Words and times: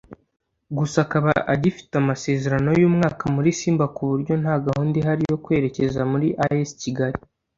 gusa 0.77 0.97
akaba 1.05 1.31
agifite 1.53 1.93
amasezerano 2.01 2.69
y’umwaka 2.79 3.23
muri 3.35 3.49
Simba 3.59 3.85
ku 3.95 4.01
buryo 4.09 4.33
nta 4.41 4.55
gahunda 4.65 4.95
ihari 5.01 5.23
yo 5.31 5.37
kwerekeza 5.43 6.01
muri 6.11 6.27
As 6.45 6.71
Kigali 6.81 7.19